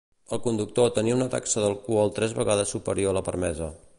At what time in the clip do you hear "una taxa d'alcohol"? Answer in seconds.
1.17-2.13